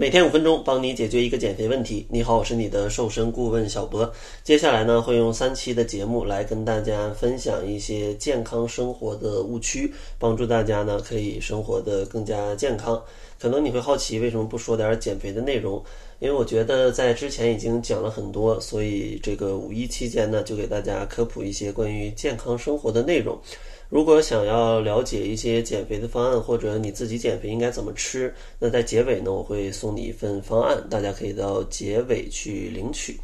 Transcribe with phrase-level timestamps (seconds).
[0.00, 2.06] 每天五分钟，帮你解决一个减肥问题。
[2.08, 4.10] 你好，我是你的瘦身顾问小博。
[4.42, 12.98] 接下来呢，会用三期的节目来跟大家分享一些健康生活的误区，帮助大家呢可以生活的更加健康。
[13.38, 15.84] 可能你会好奇，为什么不说点减肥的内容？
[16.18, 23.38] 因为我觉得在之前已经讲了很多，所以这个五一期间呢，就给大家科普一些关于健康生活的内容。
[23.90, 33.18] 如果想要了解一些减肥的方案，或者你自己减肥应该怎么吃，那在结尾呢，我会送你一份方案，大家可以到结尾去领取。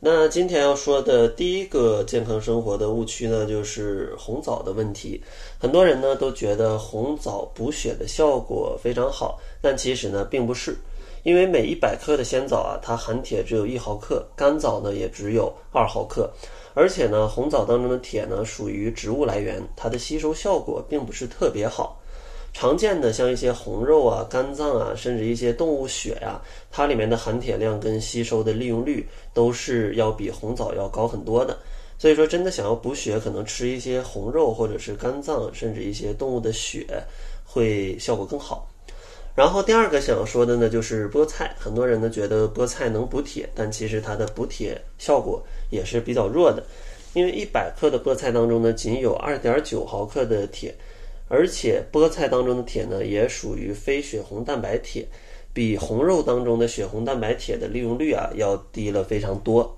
[0.00, 5.18] 那今天要说的第一个健康生活的误区呢，就是红枣的问题。
[5.58, 10.76] 很多人呢都觉得红枣补血的效果非常好，但其实呢并不是，
[11.24, 16.30] 因为每一百克的鲜枣啊，它含铁只有一毫克，干枣呢也只有二毫克。
[16.74, 22.00] 而且呢，红枣当中的铁呢属于植物来源，它的吸收效果并不是特别好。
[22.52, 31.58] 常见的像一些红肉啊、肝脏啊，甚至一些动物血呀，它里面的含铁量跟吸收的利用率都是要比红枣要高很多的。
[31.96, 36.86] 所以说，真的想要补血，可能吃一些红肉或者是肝脏，甚至一些动物的血，
[37.44, 38.68] 会效果更好。
[39.34, 41.54] 然后第二个想要说的呢，就是菠菜。
[41.58, 46.62] 很多人呢觉得菠菜能补铁，但其实它的补铁效果也是比较弱的，
[47.14, 50.72] 因为一百克的菠菜当中呢，仅有二点九毫克的铁，
[51.28, 55.04] 而且菠菜当中的铁呢，也属于非血红蛋白铁，
[55.52, 59.76] 比红肉当中的血红蛋白铁的利用率啊要低了非常多。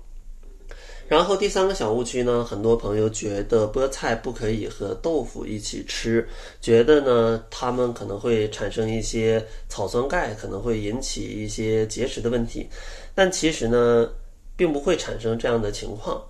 [1.07, 6.27] 然后第三个小误区呢，很多朋友觉得菠菜不可以和豆腐一起吃，
[6.59, 12.67] 觉得呢它们可能会产生一些草酸钙，可能会引起一些结石的问题。
[13.15, 14.09] 但其实呢，
[14.57, 16.21] 并不会产生这样的情况。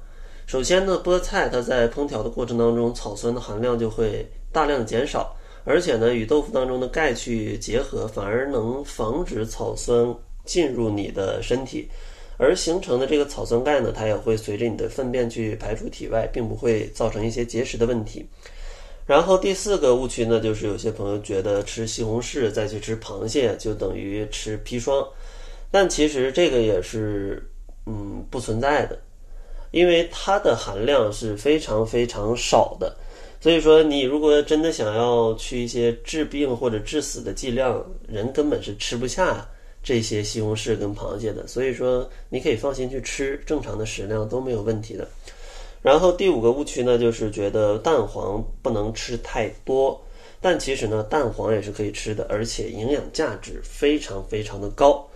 [0.46, 11.90] 首先呢，菠菜它在烹调的过程当中，草酸的含量就会大量减少，而且呢，与豆腐当中的钙去结合，反而能防止草酸进入你的身体。
[12.38, 18.26] 而形成的这个草酸钙呢，它也会随着你的粪便去排出体外，并不会造成一些结石的问题。
[19.06, 25.08] 然后第四个误区呢，就是有些朋友觉得吃西红柿再去吃螃蟹就等于吃砒霜，
[25.72, 27.42] 但其实这个也是
[27.86, 29.00] 嗯不存在的，
[29.72, 32.96] 因为它的含量是非常非常少的。
[33.40, 39.48] 所以说，你如果真的想要去一些治病或者致死的剂量，人根本是吃不下。
[39.88, 45.08] 这些西红柿跟螃蟹的，所以说你可以放心去吃，正常的食量都没有问题的。
[45.82, 49.98] 然后第五个误区呢，就是觉得蛋黄不能吃太多，
[50.42, 55.08] 但其实呢，蛋黄也是可以吃的，而且营养价值非常非常的高。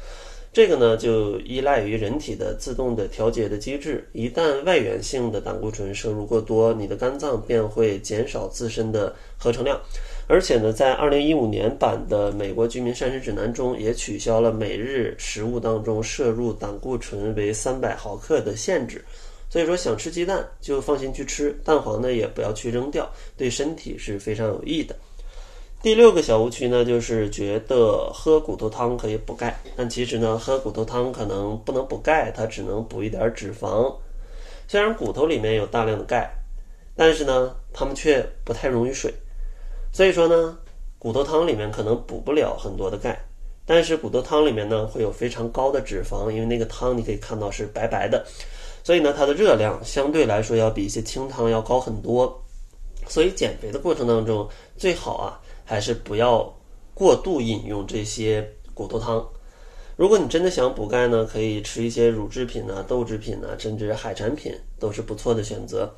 [0.54, 9.78] 这个呢，就依赖于人体的自动的调节的机制，一旦外源性的胆固醇摄入过多，你的肝脏便会减少自身的合成量。
[10.28, 19.04] 而且呢，在二零一五年版的《美国居民膳食指南》中，也取消了每日食物当中摄入胆固醇为三百毫克的限制。
[19.50, 24.96] 所以说，想吃鸡蛋就放心去吃，蛋黄呢也不要去扔掉，对身体是非常有益的。
[25.82, 33.94] 第六个小误区呢，就是觉得喝骨头汤可以补钙，但其实呢，喝骨头汤可能不能补钙，它只能补一点脂肪。
[34.70, 36.32] 虽然骨头里面有大量的钙，
[36.96, 39.14] 但是呢，它们却不太溶于水。
[39.91, 40.57] 所以说呢，
[40.97, 43.19] 骨头汤里面可能补不了很多的钙，
[43.66, 48.25] 但是骨头汤里面呢会有非常高的脂肪，因为那个汤你可以看到是白白的，
[48.84, 52.41] 所以呢它的热量相对来说要比一些清汤要高很多。
[53.07, 54.47] 所以减肥的过程当中，
[54.78, 56.53] 最好啊还是不要
[56.94, 59.28] 过度饮用这些骨头汤。
[59.97, 65.91] 如果你真的想补钙呢，可以吃一些乳制品啊、豆制品啊，甚至海产品都是不错的选择。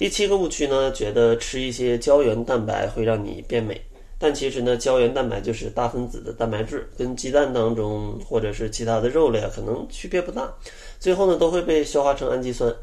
[0.00, 3.78] 第七个误区呢，觉得吃一些胶原蛋白会让你变美，
[4.18, 10.50] 但其实呢，胶原蛋白就是大分子的蛋白质，跟鸡蛋当中或者是其他的肉类啊，可能区别不大，
[10.98, 12.74] 最后呢都会被消化成氨基酸。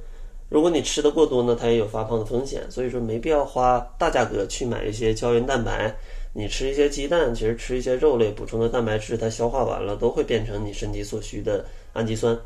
[0.48, 5.92] 如果你吃的过多呢，它也有发胖的风险，所以说没必要花大价格去买一些胶原蛋白。
[6.34, 12.38] 你吃一些鸡蛋，其实吃一些肉类补充的蛋白质，它消化完了都会变成你身体所需的氨基酸。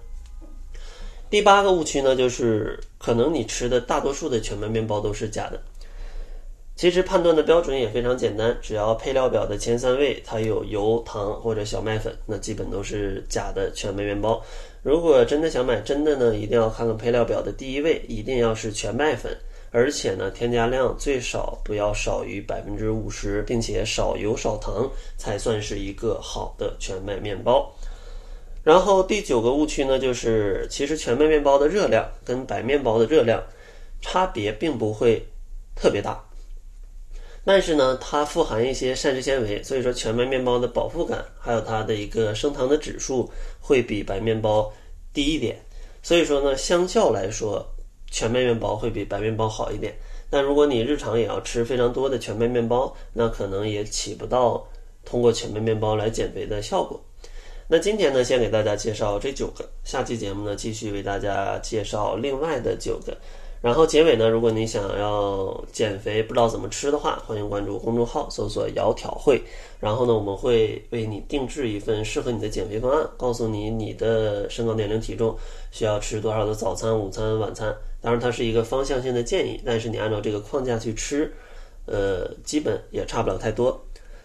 [1.32, 5.58] 第八个误区呢，就是可能你吃的大多数的全麦面包都是假的。
[6.76, 14.44] 其实判断的标准也非常简单，只要配料表的前三位它有油、糖或者小麦粉，那基本都是假的全麦面包。
[14.84, 19.34] 如果真的想买真的呢，一定要看看配料表的第一位，一定要是全麦粉，
[19.72, 27.74] 而且呢，添加量最少不要少于百分之五十，并且少油少糖，才算是一个好的全麦面包。
[28.64, 33.44] 然后第九个误区呢，就是其实全麦面包的热量跟白面包的热量
[34.02, 35.26] 差别并不会
[35.76, 36.24] 特别大。
[37.44, 44.72] 但是呢，它富含一些膳食纤维，所以说全麦面包的饱腹感还有它的一个升糖的指数会比白面包
[45.12, 45.60] 低一点。
[46.04, 47.66] 所以说呢，相较来说，
[48.12, 49.96] 全麦面包会比白面包好一点。
[50.30, 54.64] 但如果你日常也要吃非常多的全麦面包，那可能也起不到
[55.04, 57.04] 通过全麦面包来减肥的效果。
[57.74, 63.16] 那今天呢，先给大家介绍这九个，下期节目呢继续为大家介绍另外的九个。
[63.62, 69.42] 然后结尾呢，如果你想要减肥不知道怎么吃的话，欢迎关注公众号，搜索“窈窕会”。
[69.80, 75.34] 然后呢，我们会为你定制一份适合你的减肥方案，告诉你你的身高、年龄、体重
[75.72, 77.74] 需要吃多少的早餐、午餐、晚餐。
[78.02, 81.34] 当然，它是一个方向性的建议，但是你按照这个框架去吃，
[81.86, 83.82] 呃，基本也差不了太多。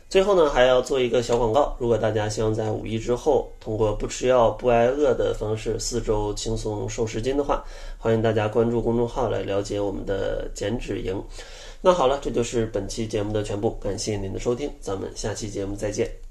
[0.08, 1.76] 最后呢，还要做一个小广告。
[1.78, 7.64] 如果大家希望在五一之后通过不吃药、不挨饿的方式四周轻松瘦十斤的话，
[7.98, 11.20] 欢迎大家关注公众号来了解我们的减脂营。
[11.80, 16.25] 那好了，这就是本期节目的全部，感谢您的收听，咱们下期节目再见。